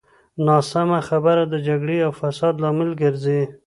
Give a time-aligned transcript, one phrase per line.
[0.47, 3.41] ناسمه خبره د جګړې او فساد لامل ګرځي.